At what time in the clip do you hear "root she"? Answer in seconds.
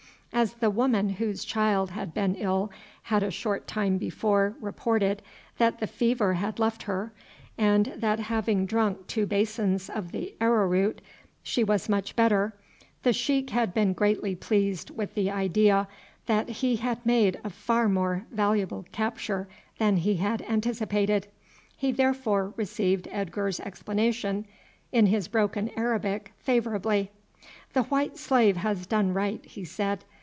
10.67-11.65